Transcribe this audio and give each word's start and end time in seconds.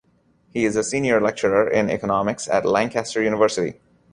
He 0.49 0.65
is 0.65 0.75
a 0.75 0.83
senior 0.83 1.21
lecturer 1.21 1.69
in 1.69 1.87
economics 1.91 2.47
at 2.47 2.65
Lancaster 2.65 3.21
University. 3.21 3.79